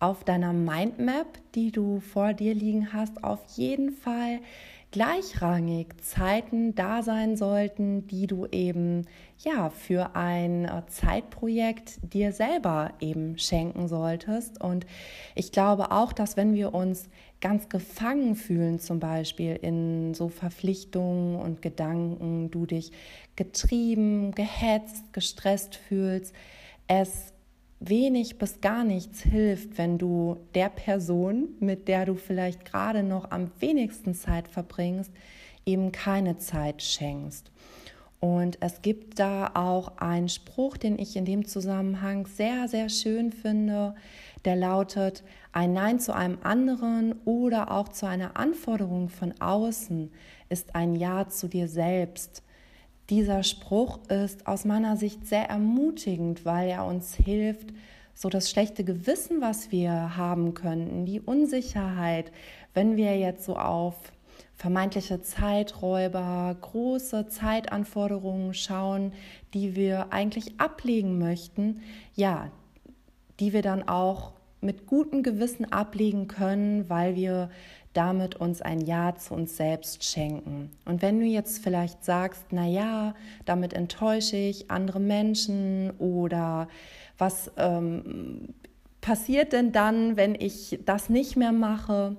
auf 0.00 0.24
deiner 0.24 0.52
Mindmap, 0.52 1.38
die 1.54 1.70
du 1.70 2.00
vor 2.00 2.32
dir 2.32 2.54
liegen 2.54 2.92
hast, 2.92 3.22
auf 3.22 3.40
jeden 3.56 3.92
Fall 3.92 4.40
gleichrangig 4.92 5.86
Zeiten 6.02 6.74
da 6.74 7.02
sein 7.02 7.36
sollten, 7.36 8.06
die 8.06 8.26
du 8.26 8.46
eben 8.46 9.06
ja 9.38 9.70
für 9.70 10.14
ein 10.14 10.66
äh, 10.66 10.82
Zeitprojekt 10.86 11.98
dir 12.12 12.32
selber 12.32 12.92
eben 13.00 13.38
schenken 13.38 13.88
solltest. 13.88 14.60
Und 14.60 14.86
ich 15.34 15.50
glaube 15.50 15.92
auch, 15.92 16.12
dass 16.12 16.36
wenn 16.36 16.54
wir 16.54 16.74
uns 16.74 17.08
ganz 17.40 17.68
gefangen 17.68 18.36
fühlen, 18.36 18.78
zum 18.78 19.00
Beispiel 19.00 19.58
in 19.60 20.14
so 20.14 20.28
Verpflichtungen 20.28 21.36
und 21.36 21.62
Gedanken, 21.62 22.50
du 22.50 22.66
dich 22.66 22.92
getrieben, 23.36 24.32
gehetzt, 24.32 25.12
gestresst 25.12 25.76
fühlst, 25.76 26.34
es 26.86 27.32
wenig 27.80 28.38
bis 28.38 28.60
gar 28.60 28.84
nichts 28.84 29.22
hilft, 29.22 29.78
wenn 29.78 29.98
du 29.98 30.36
der 30.54 30.68
Person, 30.68 31.48
mit 31.58 31.88
der 31.88 32.06
du 32.06 32.14
vielleicht 32.14 32.64
gerade 32.64 33.02
noch 33.02 33.30
am 33.30 33.50
wenigsten 33.58 34.14
Zeit 34.14 34.48
verbringst, 34.48 35.10
eben 35.66 35.92
keine 35.92 36.38
Zeit 36.38 36.82
schenkst. 36.82 37.50
Und 38.20 38.58
es 38.60 38.82
gibt 38.82 39.18
da 39.18 39.50
auch 39.54 39.98
einen 39.98 40.28
Spruch, 40.28 40.76
den 40.76 40.96
ich 40.96 41.16
in 41.16 41.24
dem 41.24 41.44
Zusammenhang 41.44 42.26
sehr, 42.26 42.68
sehr 42.68 42.88
schön 42.88 43.32
finde, 43.32 43.96
der 44.44 44.54
lautet, 44.54 45.24
ein 45.50 45.72
Nein 45.72 45.98
zu 45.98 46.14
einem 46.14 46.38
anderen 46.44 47.16
oder 47.24 47.72
auch 47.72 47.88
zu 47.88 48.06
einer 48.06 48.36
Anforderung 48.36 49.08
von 49.08 49.34
außen 49.40 50.12
ist 50.48 50.76
ein 50.76 50.94
Ja 50.94 51.28
zu 51.28 51.48
dir 51.48 51.66
selbst. 51.66 52.44
Dieser 53.10 53.42
Spruch 53.42 53.98
ist 54.08 54.46
aus 54.46 54.64
meiner 54.64 54.96
Sicht 54.96 55.26
sehr 55.26 55.48
ermutigend, 55.48 56.44
weil 56.44 56.68
er 56.68 56.86
uns 56.86 57.14
hilft, 57.14 57.72
so 58.14 58.28
das 58.28 58.50
schlechte 58.50 58.84
Gewissen, 58.84 59.40
was 59.40 59.72
wir 59.72 60.16
haben 60.16 60.54
könnten, 60.54 61.06
die 61.06 61.20
Unsicherheit, 61.20 62.30
wenn 62.74 62.96
wir 62.96 63.18
jetzt 63.18 63.44
so 63.44 63.56
auf 63.56 63.94
vermeintliche 64.54 65.20
Zeiträuber, 65.22 66.56
große 66.60 67.26
Zeitanforderungen 67.26 68.54
schauen, 68.54 69.12
die 69.54 69.74
wir 69.74 70.12
eigentlich 70.12 70.60
ablegen 70.60 71.18
möchten, 71.18 71.80
ja, 72.14 72.50
die 73.40 73.52
wir 73.52 73.62
dann 73.62 73.88
auch 73.88 74.34
mit 74.60 74.86
gutem 74.86 75.24
Gewissen 75.24 75.72
ablegen 75.72 76.28
können, 76.28 76.88
weil 76.88 77.16
wir 77.16 77.50
damit 77.92 78.36
uns 78.36 78.62
ein 78.62 78.80
Ja 78.80 79.14
zu 79.16 79.34
uns 79.34 79.56
selbst 79.56 80.04
schenken. 80.04 80.70
Und 80.84 81.02
wenn 81.02 81.20
du 81.20 81.26
jetzt 81.26 81.62
vielleicht 81.62 82.04
sagst, 82.04 82.46
na 82.50 82.66
ja, 82.66 83.14
damit 83.44 83.72
enttäusche 83.74 84.36
ich 84.36 84.70
andere 84.70 85.00
Menschen 85.00 85.90
oder 85.98 86.68
was 87.18 87.50
ähm, 87.56 88.54
passiert 89.00 89.52
denn 89.52 89.72
dann, 89.72 90.16
wenn 90.16 90.34
ich 90.34 90.80
das 90.84 91.10
nicht 91.10 91.36
mehr 91.36 91.52
mache? 91.52 92.16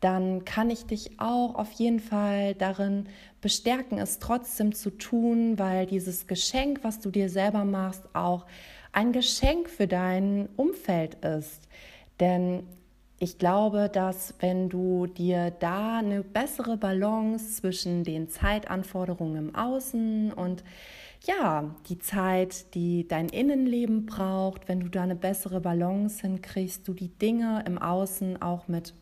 Dann 0.00 0.44
kann 0.44 0.70
ich 0.70 0.84
dich 0.84 1.18
auch 1.18 1.54
auf 1.54 1.72
jeden 1.72 2.00
Fall 2.00 2.54
darin 2.54 3.08
bestärken, 3.40 3.98
es 3.98 4.18
trotzdem 4.18 4.74
zu 4.74 4.90
tun, 4.90 5.58
weil 5.58 5.86
dieses 5.86 6.26
Geschenk, 6.26 6.80
was 6.82 7.00
du 7.00 7.10
dir 7.10 7.30
selber 7.30 7.64
machst, 7.64 8.02
auch 8.14 8.44
ein 8.92 9.12
Geschenk 9.12 9.68
für 9.68 9.86
dein 9.86 10.48
Umfeld 10.56 11.16
ist. 11.24 11.68
Denn 12.20 12.64
ich 13.18 13.38
glaube, 13.38 13.88
dass 13.90 14.34
wenn 14.40 14.68
du 14.68 15.06
dir 15.06 15.50
da 15.50 15.98
eine 15.98 16.22
bessere 16.22 16.76
Balance 16.76 17.56
zwischen 17.56 18.04
den 18.04 18.28
Zeitanforderungen 18.28 19.48
im 19.48 19.54
Außen 19.54 20.32
und 20.32 20.62
ja, 21.24 21.74
die 21.88 21.98
Zeit, 21.98 22.74
die 22.74 23.08
dein 23.08 23.28
Innenleben 23.28 24.06
braucht, 24.06 24.68
wenn 24.68 24.80
du 24.80 24.88
da 24.88 25.02
eine 25.02 25.16
bessere 25.16 25.60
Balance 25.60 26.20
hinkriegst, 26.20 26.86
du 26.86 26.94
die 26.94 27.08
Dinge 27.08 27.64
im 27.66 27.78
Außen 27.78 28.42
auch 28.42 28.68
mit 28.68 28.94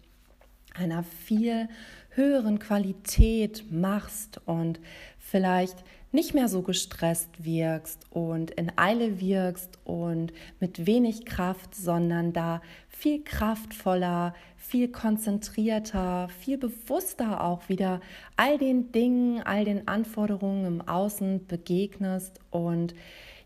einer 0.75 1.02
viel 1.02 1.69
höheren 2.11 2.59
Qualität 2.59 3.64
machst 3.71 4.40
und 4.47 4.81
vielleicht 5.19 5.85
nicht 6.12 6.33
mehr 6.33 6.49
so 6.49 6.62
gestresst 6.62 7.45
wirkst 7.45 8.07
und 8.11 8.52
in 8.52 8.71
Eile 8.76 9.21
wirkst 9.21 9.81
und 9.85 10.33
mit 10.61 10.87
wenig 10.87 11.25
Kraft, 11.25 11.75
sondern 11.75 12.33
da 12.33 12.62
viel 12.88 13.25
kraftvoller, 13.25 14.33
viel 14.57 14.88
konzentrierter, 14.88 16.28
viel 16.28 16.57
bewusster 16.57 17.43
auch 17.43 17.69
wieder 17.69 18.00
all 18.37 18.59
den 18.59 18.93
Dingen, 18.93 19.43
all 19.43 19.64
den 19.64 19.88
Anforderungen 19.88 20.66
im 20.66 20.88
Außen 20.88 21.47
begegnest 21.49 22.38
und 22.50 22.95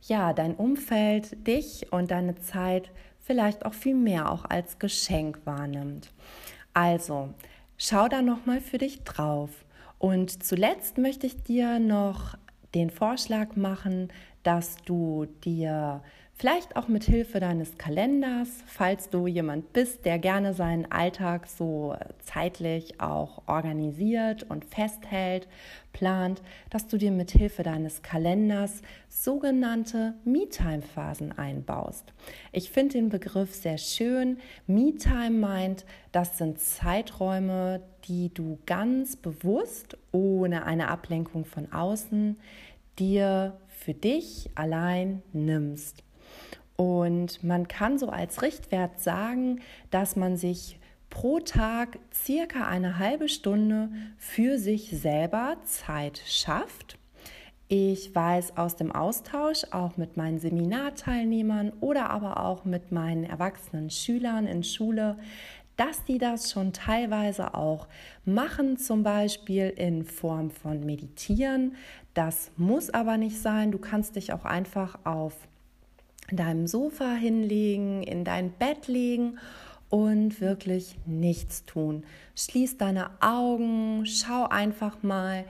ja, 0.03 0.35
dein 0.35 0.55
Umfeld, 0.55 1.47
dich 1.47 1.91
und 1.91 2.11
deine 2.11 2.37
Zeit 2.37 2.91
vielleicht 3.19 3.65
auch 3.65 3.75
viel 3.75 3.95
mehr 3.95 4.31
auch 4.31 4.45
als 4.45 4.79
Geschenk 4.79 5.41
wahrnimmt. 5.45 6.11
Also, 6.81 7.35
schau 7.77 8.07
da 8.07 8.23
noch 8.23 8.47
mal 8.47 8.61
für 8.61 8.79
dich 8.79 9.03
drauf. 9.03 9.51
Und 9.99 10.45
zuletzt 10.45 10.97
möchte 10.97 11.27
ich 11.27 11.43
dir 11.43 11.81
noch 11.81 12.39
den 12.73 12.91
Vorschlag 12.91 13.57
machen, 13.57 14.13
dass 14.49 14.77
du 14.87 15.27
dir 15.45 16.01
vielleicht 16.33 16.75
auch 16.75 16.89
mit 16.89 17.05
Hilfe 17.05 17.39
deines 17.39 17.77
Kalenders, 17.77 18.49
falls 18.67 19.11
du 19.11 19.27
jemand 19.27 19.75
bist, 19.75 20.07
der 20.07 20.19
gerne 20.19 20.55
seinen 20.55 20.91
Alltag 20.91 21.47
so 21.49 21.95
zeitlich 22.21 22.99
auch 22.99 23.43
organisiert 23.47 24.45
und 24.45 24.65
festhält, 24.65 25.49
plant, 25.93 26.41
dass 26.71 26.87
du 26.87 26.97
dir 26.97 27.11
mit 27.11 27.31
Hilfe 27.31 27.63
deines 27.63 28.01
Kalenders 28.01 28.81
sogenannte 29.11 30.15
Me-Time-Phasen 30.25 31.37
einbaust. 31.37 32.15
Ich 32.51 32.71
finde 32.71 32.95
den 32.95 33.11
Begriff 33.11 33.55
sehr 33.55 33.77
schön. 33.77 34.39
Me-Time 34.67 35.39
meint, 35.39 35.85
das 36.11 36.39
sind 36.39 36.59
Zeiträume, 36.59 37.83
die 38.07 38.33
du 38.33 38.59
ganz 38.65 39.15
bewusst, 39.17 39.99
ohne 40.11 40.65
eine 40.65 40.89
Ablenkung 40.89 41.45
von 41.45 41.71
außen, 41.71 42.39
dir 42.99 43.59
für 43.79 43.95
dich 43.95 44.51
allein 44.55 45.23
nimmst. 45.33 46.03
Und 46.77 47.43
man 47.43 47.67
kann 47.69 47.99
so 47.99 48.09
als 48.09 48.43
Richtwert 48.43 49.01
sagen, 49.01 49.61
dass 49.91 50.17
man 50.17 50.37
sich 50.37 50.79
pro 51.11 51.41
Tag 51.41 51.99
circa 52.13 52.67
eine 52.67 52.99
halbe 52.99 53.29
Stunde 53.29 53.91
für 54.17 54.59
sich 54.59 54.91
selber 54.91 55.57
Zeit 55.65 56.23
schafft. 56.27 56.99
Ich 57.69 58.15
weiß 58.15 58.57
aus 58.57 58.77
dem 58.77 58.93
Austausch, 58.93 59.65
auch 59.73 59.97
mit 59.97 60.17
meinen 60.17 60.39
Seminarteilnehmern 60.39 61.73
oder 61.81 62.11
aber 62.11 62.45
auch 62.45 62.65
mit 62.65 62.93
meinen 62.93 63.25
erwachsenen 63.25 63.91
Schülern 63.91 64.47
in 64.47 64.63
Schule, 64.63 65.19
dass 65.77 66.05
die 66.05 66.19
das 66.19 66.51
schon 66.51 66.73
teilweise 66.73 67.55
auch 67.55 67.87
machen, 68.25 68.79
zum 68.79 69.03
Beispiel 69.03 69.69
in 69.69 70.05
Form 70.05 70.51
von 70.51 70.85
Meditieren. 70.85 71.77
Das 72.19 72.51
muss 72.57 72.91
aber 72.91 73.17
nicht 73.17 73.41
sein. 73.41 73.71
Du 73.71 73.79
kannst 73.79 74.17
dich 74.17 74.33
auch 74.33 74.45
einfach 74.45 74.99
auf 75.05 75.35
deinem 76.33 76.67
Sofa 76.67 77.15
hinlegen, 77.15 78.03
in 78.03 78.25
dein 78.25 78.51
Bett 78.51 78.89
legen 78.89 79.39
und 79.89 80.41
wirklich 80.41 80.97
nichts 81.07 81.65
tun. 81.65 82.03
Schließ 82.35 82.77
deine 82.77 83.11
Augen, 83.21 84.05
schau 84.05 84.49
einfach 84.49 85.01
mal, 85.05 85.45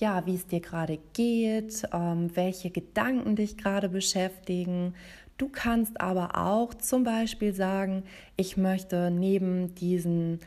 ja, 0.00 0.24
wie 0.24 0.36
es 0.36 0.46
dir 0.46 0.60
gerade 0.60 0.98
geht, 1.12 1.82
ähm, 1.92 2.34
welche 2.34 2.70
Gedanken 2.70 3.36
dich 3.36 3.58
gerade 3.58 3.90
beschäftigen. 3.90 4.94
Du 5.36 5.50
kannst 5.50 6.00
aber 6.00 6.38
auch 6.38 6.72
zum 6.72 7.04
Beispiel 7.04 7.52
sagen, 7.52 8.02
ich 8.38 8.56
möchte 8.56 9.10
neben 9.10 9.74
diesen 9.74 10.40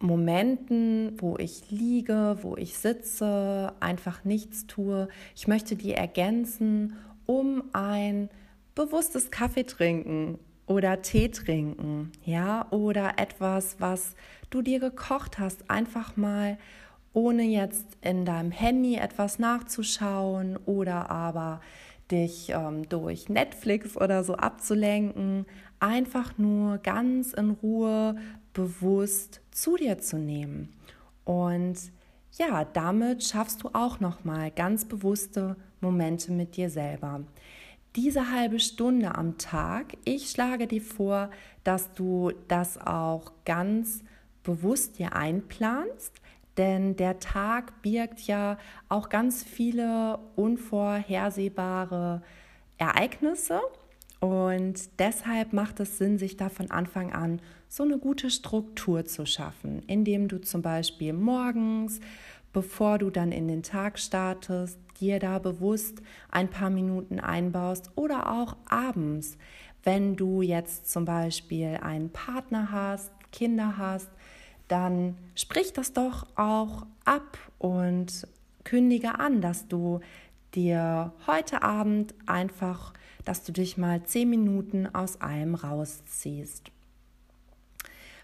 Momenten, 0.00 1.12
wo 1.20 1.36
ich 1.38 1.70
liege, 1.70 2.38
wo 2.42 2.56
ich 2.56 2.76
sitze, 2.76 3.72
einfach 3.80 4.24
nichts 4.24 4.66
tue, 4.66 5.08
ich 5.34 5.48
möchte 5.48 5.76
die 5.76 5.94
ergänzen 5.94 6.96
um 7.26 7.64
ein 7.72 8.28
bewusstes 8.74 9.30
Kaffee 9.30 9.64
trinken 9.64 10.38
oder 10.66 11.02
Tee 11.02 11.28
trinken, 11.28 12.12
ja, 12.24 12.66
oder 12.70 13.18
etwas, 13.18 13.76
was 13.78 14.14
du 14.50 14.62
dir 14.62 14.80
gekocht 14.80 15.38
hast, 15.38 15.70
einfach 15.70 16.16
mal 16.16 16.58
ohne 17.12 17.44
jetzt 17.44 17.86
in 18.02 18.24
deinem 18.24 18.50
Handy 18.50 18.96
etwas 18.96 19.38
nachzuschauen 19.38 20.58
oder 20.66 21.10
aber 21.10 21.60
dich 22.10 22.50
ähm, 22.50 22.88
durch 22.88 23.28
Netflix 23.28 23.96
oder 23.96 24.24
so 24.24 24.34
abzulenken, 24.34 25.46
einfach 25.80 26.36
nur 26.38 26.78
ganz 26.78 27.32
in 27.32 27.50
Ruhe 27.50 28.16
bewusst 28.52 29.40
zu 29.54 29.76
dir 29.76 29.98
zu 29.98 30.18
nehmen. 30.18 30.74
Und 31.24 31.76
ja, 32.32 32.64
damit 32.64 33.24
schaffst 33.24 33.62
du 33.62 33.70
auch 33.72 34.00
noch 34.00 34.24
mal 34.24 34.50
ganz 34.50 34.84
bewusste 34.84 35.56
Momente 35.80 36.32
mit 36.32 36.56
dir 36.56 36.68
selber 36.68 37.22
diese 37.96 38.32
halbe 38.32 38.58
Stunde 38.58 39.14
am 39.14 39.38
Tag, 39.38 39.96
ich 40.04 40.30
schlage 40.30 40.66
dir 40.66 40.82
vor, 40.82 41.30
dass 41.62 41.92
du 41.92 42.32
das 42.48 42.78
auch 42.78 43.32
ganz 43.44 44.02
bewusst 44.42 44.98
dir 44.98 45.14
einplanst, 45.14 46.20
denn 46.56 46.96
der 46.96 47.20
Tag 47.20 47.82
birgt 47.82 48.20
ja 48.22 48.58
auch 48.88 49.08
ganz 49.08 49.42
viele 49.42 50.18
unvorhersehbare 50.36 52.22
Ereignisse 52.78 53.60
und 54.24 54.98
deshalb 54.98 55.52
macht 55.52 55.80
es 55.80 55.98
Sinn, 55.98 56.16
sich 56.16 56.38
da 56.38 56.48
von 56.48 56.70
Anfang 56.70 57.12
an 57.12 57.42
so 57.68 57.82
eine 57.82 57.98
gute 57.98 58.30
Struktur 58.30 59.04
zu 59.04 59.26
schaffen, 59.26 59.82
indem 59.86 60.28
du 60.28 60.40
zum 60.40 60.62
Beispiel 60.62 61.12
morgens, 61.12 62.00
bevor 62.54 62.96
du 62.96 63.10
dann 63.10 63.32
in 63.32 63.48
den 63.48 63.62
Tag 63.62 63.98
startest, 63.98 64.78
dir 64.98 65.18
da 65.18 65.38
bewusst 65.38 66.00
ein 66.30 66.48
paar 66.48 66.70
Minuten 66.70 67.20
einbaust 67.20 67.90
oder 67.96 68.32
auch 68.32 68.56
abends, 68.64 69.36
wenn 69.82 70.16
du 70.16 70.40
jetzt 70.40 70.90
zum 70.90 71.04
Beispiel 71.04 71.78
einen 71.82 72.08
Partner 72.08 72.72
hast, 72.72 73.12
Kinder 73.30 73.76
hast, 73.76 74.08
dann 74.68 75.18
sprich 75.34 75.74
das 75.74 75.92
doch 75.92 76.28
auch 76.34 76.86
ab 77.04 77.36
und 77.58 78.26
kündige 78.64 79.18
an, 79.18 79.42
dass 79.42 79.68
du 79.68 80.00
dir 80.54 81.12
heute 81.26 81.62
Abend 81.62 82.14
einfach, 82.26 82.92
dass 83.24 83.44
du 83.44 83.52
dich 83.52 83.76
mal 83.76 84.04
zehn 84.04 84.30
Minuten 84.30 84.86
aus 84.86 85.20
allem 85.20 85.54
rausziehst. 85.54 86.70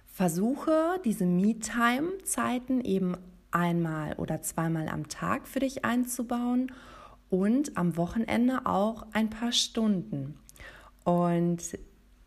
Versuche 0.07 1.01
diese 1.05 1.25
Me-Time-Zeiten 1.25 2.83
eben 2.83 3.17
einmal 3.51 4.15
oder 4.15 4.43
zweimal 4.43 4.89
am 4.89 5.09
Tag 5.09 5.49
für 5.49 5.61
dich 5.61 5.85
einzubauen 5.85 6.73
und 7.31 7.77
am 7.77 7.97
Wochenende 7.97 8.67
auch 8.67 9.07
ein 9.13 9.31
paar 9.31 9.53
Stunden. 9.53 10.39
Und 11.05 11.79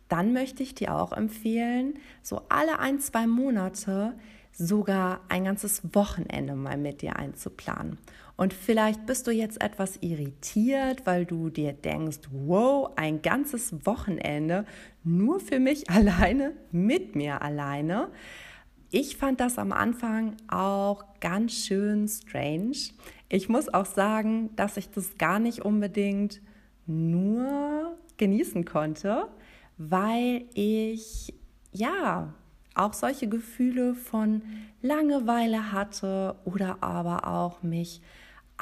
dann 0.09 0.33
möchte 0.33 0.63
ich 0.63 0.75
dir 0.75 0.95
auch 0.95 1.11
empfehlen, 1.11 1.95
so 2.21 2.41
alle 2.49 2.79
ein, 2.79 2.99
zwei 2.99 3.27
Monate 3.27 4.13
sogar 4.51 5.21
ein 5.29 5.45
ganzes 5.45 5.81
Wochenende 5.93 6.55
mal 6.55 6.77
mit 6.77 7.01
dir 7.01 7.15
einzuplanen. 7.15 7.97
Und 8.35 8.53
vielleicht 8.53 9.05
bist 9.05 9.27
du 9.27 9.31
jetzt 9.31 9.61
etwas 9.61 9.97
irritiert, 10.01 11.05
weil 11.05 11.25
du 11.25 11.49
dir 11.49 11.73
denkst, 11.73 12.21
wow, 12.31 12.91
ein 12.95 13.21
ganzes 13.21 13.85
Wochenende 13.85 14.65
nur 15.03 15.39
für 15.39 15.59
mich 15.59 15.89
alleine, 15.89 16.53
mit 16.71 17.15
mir 17.15 17.41
alleine. 17.41 18.09
Ich 18.89 19.17
fand 19.17 19.39
das 19.39 19.57
am 19.57 19.71
Anfang 19.71 20.35
auch 20.47 21.03
ganz 21.19 21.53
schön 21.53 22.07
strange. 22.07 22.77
Ich 23.29 23.49
muss 23.49 23.73
auch 23.73 23.85
sagen, 23.85 24.55
dass 24.55 24.77
ich 24.77 24.89
das 24.89 25.17
gar 25.17 25.39
nicht 25.39 25.61
unbedingt 25.61 26.41
nur 26.85 27.97
genießen 28.17 28.65
konnte, 28.65 29.27
weil 29.77 30.45
ich 30.53 31.33
ja 31.71 32.33
auch 32.75 32.93
solche 32.93 33.27
Gefühle 33.27 33.95
von 33.95 34.41
Langeweile 34.81 35.71
hatte 35.71 36.35
oder 36.45 36.77
aber 36.81 37.27
auch 37.27 37.63
mich 37.63 38.01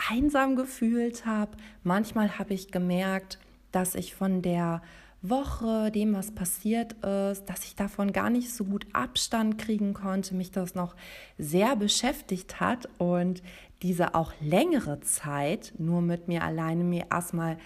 einsam 0.09 0.55
gefühlt 0.55 1.25
habe. 1.25 1.51
Manchmal 1.83 2.37
habe 2.39 2.53
ich 2.53 2.71
gemerkt, 2.71 3.39
dass 3.71 3.95
ich 3.95 4.15
von 4.15 4.41
der 4.41 4.81
Woche, 5.21 5.91
dem, 5.91 6.13
was 6.13 6.31
passiert 6.31 6.93
ist, 7.03 7.45
dass 7.45 7.65
ich 7.65 7.75
davon 7.75 8.11
gar 8.11 8.29
nicht 8.31 8.51
so 8.51 8.65
gut 8.65 8.87
Abstand 8.93 9.59
kriegen 9.59 9.93
konnte, 9.93 10.33
mich 10.33 10.51
das 10.51 10.73
noch 10.73 10.95
sehr 11.37 11.75
beschäftigt 11.75 12.59
hat 12.59 12.89
und 12.97 13.43
diese 13.83 14.15
auch 14.15 14.33
längere 14.41 14.99
Zeit 15.01 15.73
nur 15.77 16.01
mit 16.01 16.27
mir 16.27 16.43
alleine 16.43 16.83
mir 16.83 17.05
erstmal 17.11 17.57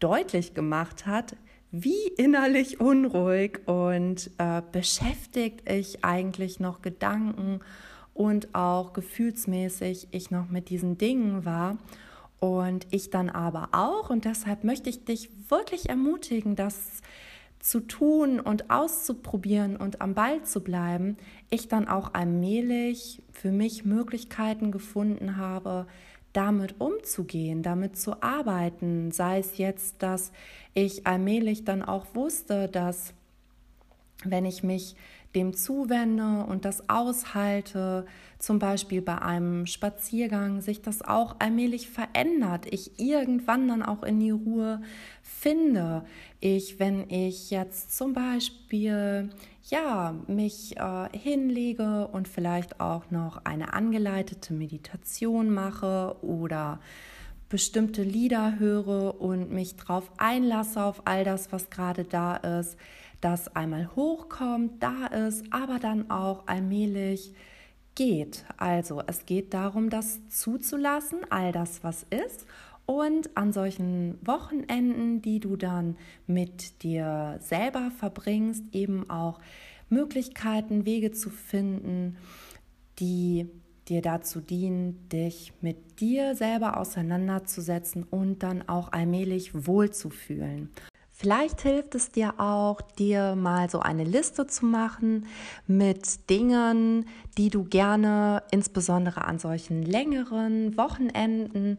deutlich 0.00 0.54
gemacht 0.54 1.06
hat, 1.06 1.36
wie 1.72 2.06
innerlich 2.18 2.80
unruhig 2.80 3.60
und 3.66 4.30
äh, 4.36 4.60
beschäftigt 4.70 5.68
ich 5.68 6.04
eigentlich 6.04 6.60
noch 6.60 6.82
Gedanken 6.82 7.60
und 8.12 8.54
auch 8.54 8.92
gefühlsmäßig 8.92 10.08
ich 10.10 10.30
noch 10.30 10.50
mit 10.50 10.68
diesen 10.68 10.98
Dingen 10.98 11.44
war. 11.46 11.78
Und 12.38 12.86
ich 12.90 13.08
dann 13.10 13.30
aber 13.30 13.68
auch. 13.72 14.10
Und 14.10 14.24
deshalb 14.24 14.64
möchte 14.64 14.90
ich 14.90 15.04
dich 15.04 15.30
wirklich 15.48 15.88
ermutigen, 15.88 16.56
das 16.56 17.00
zu 17.60 17.80
tun 17.80 18.40
und 18.40 18.68
auszuprobieren 18.70 19.76
und 19.76 20.00
am 20.00 20.14
Ball 20.14 20.42
zu 20.42 20.60
bleiben. 20.62 21.16
Ich 21.50 21.68
dann 21.68 21.86
auch 21.86 22.12
allmählich 22.12 23.22
für 23.32 23.52
mich 23.52 23.84
Möglichkeiten 23.84 24.72
gefunden 24.72 25.36
habe, 25.36 25.86
damit 26.32 26.80
umzugehen, 26.80 27.62
damit 27.62 27.96
zu 27.96 28.22
arbeiten. 28.22 29.10
Sei 29.10 29.38
es 29.38 29.58
jetzt, 29.58 30.02
dass 30.02 30.32
ich 30.74 31.06
allmählich 31.06 31.64
dann 31.64 31.82
auch 31.82 32.06
wusste, 32.14 32.68
dass 32.68 33.14
wenn 34.24 34.44
ich 34.44 34.62
mich 34.62 34.96
dem 35.34 35.54
zuwende 35.54 36.44
und 36.44 36.64
das 36.64 36.88
aushalte, 36.88 38.06
zum 38.38 38.58
Beispiel 38.58 39.00
bei 39.00 39.20
einem 39.20 39.66
Spaziergang, 39.66 40.60
sich 40.60 40.82
das 40.82 41.02
auch 41.02 41.36
allmählich 41.38 41.88
verändert, 41.88 42.66
ich 42.70 42.98
irgendwann 42.98 43.68
dann 43.68 43.82
auch 43.82 44.02
in 44.02 44.20
die 44.20 44.30
Ruhe 44.30 44.82
finde. 45.22 46.04
Ich, 46.40 46.78
wenn 46.78 47.08
ich 47.08 47.50
jetzt 47.50 47.96
zum 47.96 48.12
Beispiel 48.12 49.30
ja 49.70 50.14
mich 50.26 50.76
äh, 50.76 51.08
hinlege 51.16 52.08
und 52.08 52.28
vielleicht 52.28 52.80
auch 52.80 53.10
noch 53.10 53.44
eine 53.44 53.72
angeleitete 53.72 54.52
Meditation 54.52 55.50
mache 55.50 56.16
oder 56.22 56.80
bestimmte 57.48 58.02
Lieder 58.02 58.58
höre 58.58 59.20
und 59.20 59.50
mich 59.52 59.76
darauf 59.76 60.10
einlasse 60.16 60.82
auf 60.82 61.02
all 61.04 61.22
das, 61.22 61.52
was 61.52 61.68
gerade 61.68 62.04
da 62.04 62.36
ist, 62.36 62.78
das 63.20 63.54
einmal 63.54 63.94
hochkommt, 63.94 64.82
da 64.82 65.06
ist, 65.06 65.44
aber 65.50 65.78
dann 65.78 66.10
auch 66.10 66.46
allmählich 66.46 67.34
geht. 67.94 68.44
Also 68.56 69.02
es 69.06 69.26
geht 69.26 69.52
darum, 69.54 69.90
das 69.90 70.28
zuzulassen, 70.28 71.18
all 71.30 71.52
das, 71.52 71.84
was 71.84 72.04
ist. 72.04 72.46
Und 72.86 73.36
an 73.36 73.52
solchen 73.52 74.18
Wochenenden, 74.26 75.22
die 75.22 75.40
du 75.40 75.56
dann 75.56 75.96
mit 76.26 76.82
dir 76.82 77.38
selber 77.40 77.90
verbringst, 77.96 78.64
eben 78.72 79.08
auch 79.08 79.40
Möglichkeiten, 79.88 80.84
Wege 80.84 81.12
zu 81.12 81.30
finden, 81.30 82.16
die 82.98 83.48
dir 83.88 84.02
dazu 84.02 84.40
dienen, 84.40 85.08
dich 85.08 85.52
mit 85.60 86.00
dir 86.00 86.34
selber 86.34 86.78
auseinanderzusetzen 86.78 88.04
und 88.04 88.42
dann 88.42 88.68
auch 88.68 88.92
allmählich 88.92 89.66
wohlzufühlen. 89.66 90.70
Vielleicht 91.10 91.60
hilft 91.60 91.94
es 91.94 92.10
dir 92.10 92.40
auch, 92.40 92.80
dir 92.80 93.36
mal 93.36 93.70
so 93.70 93.78
eine 93.78 94.02
Liste 94.02 94.46
zu 94.46 94.66
machen 94.66 95.26
mit 95.68 96.28
Dingen, 96.30 97.06
die 97.38 97.48
du 97.48 97.64
gerne 97.64 98.42
insbesondere 98.50 99.24
an 99.24 99.38
solchen 99.38 99.82
längeren 99.82 100.76
Wochenenden 100.76 101.78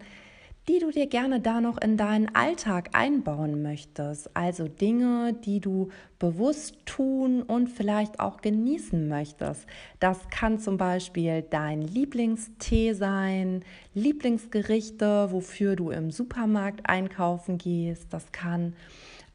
die 0.68 0.80
du 0.80 0.92
dir 0.92 1.08
gerne 1.08 1.42
da 1.42 1.60
noch 1.60 1.78
in 1.82 1.98
deinen 1.98 2.34
Alltag 2.34 2.92
einbauen 2.94 3.62
möchtest. 3.62 4.36
Also 4.36 4.68
Dinge, 4.68 5.34
die 5.34 5.60
du 5.60 5.90
bewusst 6.20 6.78
tun 6.86 7.42
und 7.42 7.68
vielleicht 7.68 8.22
auch 8.22 8.40
genießen 8.40 9.10
möchtest. 9.10 9.66
Das 10.00 10.30
kann 10.30 10.60
zum 10.60 10.78
Beispiel 10.78 11.44
dein 11.50 11.82
Lieblingstee 11.82 12.94
sein, 12.94 13.66
Lieblingsgerichte, 13.94 15.32
wofür 15.32 15.76
du 15.76 15.90
im 15.90 16.12
Supermarkt 16.12 16.90
einkaufen 16.90 17.58
gehst. 17.58 18.14
Das 18.14 18.32
kann 18.32 18.74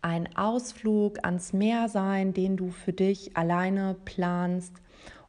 ein 0.00 0.34
Ausflug 0.36 1.24
ans 1.24 1.52
Meer 1.52 1.88
sein, 1.88 2.32
den 2.32 2.56
du 2.56 2.70
für 2.70 2.92
dich 2.94 3.36
alleine 3.36 3.96
planst. 4.06 4.72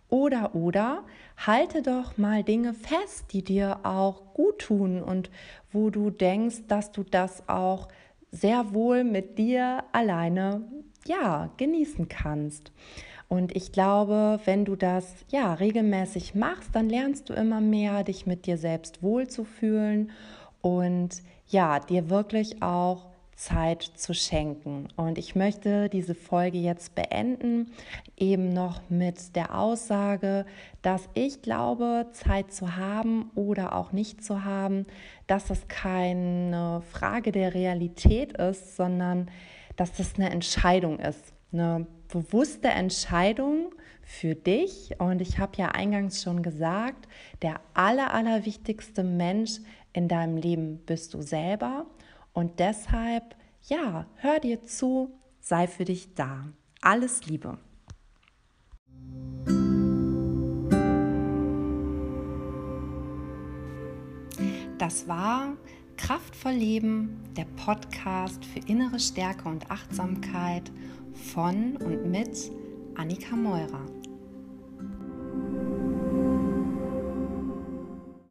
Oder, 0.10 0.56
oder, 0.56 1.04
halte 1.38 1.82
doch 1.84 2.18
mal 2.18 2.44
Dinge 2.44 2.74
fest, 2.74 3.26
die 3.32 3.44
dir 3.44 3.80
auch 3.84 4.34
gut 4.34 4.60
tun 4.60 5.04
und 5.04 5.30
wo 5.72 5.92
du 5.92 6.10
denkst, 6.10 6.64
dass 6.68 6.92
du 6.92 7.04
das 7.04 7.48
auch 7.48 7.88
sehr 8.32 8.74
wohl 8.74 9.04
mit 9.04 9.38
dir 9.38 9.84
alleine, 9.92 10.64
ja, 11.06 11.52
genießen 11.58 12.08
kannst. 12.08 12.72
Und 13.28 13.56
ich 13.56 13.72
glaube, 13.72 14.40
wenn 14.46 14.66
du 14.66 14.76
das 14.76 15.14
ja 15.30 15.54
regelmäßig 15.54 16.34
machst, 16.34 16.76
dann 16.76 16.90
lernst 16.90 17.30
du 17.30 17.34
immer 17.34 17.62
mehr, 17.62 18.04
dich 18.04 18.26
mit 18.26 18.48
dir 18.48 18.58
selbst 18.58 19.04
wohlzufühlen 19.04 20.12
und 20.62 21.22
ja, 21.48 21.80
dir 21.80 22.10
wirklich 22.10 22.64
auch 22.64 23.08
Zeit 23.40 23.84
zu 23.84 24.14
schenken. 24.14 24.90
Und 24.98 25.18
ich 25.18 25.34
möchte 25.34 25.88
diese 25.88 26.14
Folge 26.14 26.58
jetzt 26.58 26.94
beenden, 26.94 27.72
eben 28.18 28.50
noch 28.50 28.82
mit 28.90 29.34
der 29.38 29.58
Aussage, 29.58 30.46
dass 30.82 31.08
ich 31.14 31.42
glaube, 31.42 32.08
Zeit 32.12 32.52
zu 32.52 32.76
haben 32.76 33.32
oder 33.36 33.78
auch 33.78 33.94
nicht 33.94 34.22
zu 34.22 34.44
haben, 34.44 34.86
dass 35.26 35.46
das 35.46 35.70
keine 35.70 36.82
Frage 36.92 37.32
der 37.32 37.54
Realität 37.54 38.34
ist, 38.34 38.76
sondern 38.76 39.32
dass 39.78 39.94
das 39.94 40.16
eine 40.16 40.32
Entscheidung 40.32 41.00
ist, 41.00 41.34
eine 41.54 41.88
bewusste 42.12 42.68
Entscheidung 42.68 43.74
für 44.04 44.36
dich. 44.36 45.00
Und 45.00 45.22
ich 45.22 45.40
habe 45.40 45.56
ja 45.56 45.70
eingangs 45.70 46.22
schon 46.22 46.44
gesagt, 46.44 47.08
der 47.42 47.62
aller, 47.74 48.14
allerwichtigste 48.14 49.02
Mensch 49.02 49.62
in 49.94 50.10
deinem 50.10 50.36
Leben 50.36 50.80
bist 50.86 51.14
du 51.14 51.22
selber. 51.22 51.86
Und 52.34 52.60
deshalb, 52.60 53.36
ja, 53.64 54.06
hör 54.16 54.40
dir 54.40 54.64
zu, 54.64 55.12
sei 55.40 55.68
für 55.68 55.86
dich 55.86 56.16
da. 56.16 56.46
Alles 56.82 57.26
Liebe. 57.26 57.58
Das 64.78 65.08
war 65.08 65.58
Kraftvoll 65.98 66.54
Leben, 66.54 67.22
der 67.36 67.46
Podcast 67.46 68.46
für 68.46 68.60
innere 68.60 69.00
Stärke 69.00 69.50
und 69.50 69.70
Achtsamkeit 69.70 70.72
von 71.34 71.76
und 71.76 72.10
mit 72.10 72.52
Annika 72.96 73.36
Meurer. 73.36 73.99